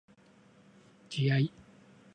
[1.11, 1.53] 自愛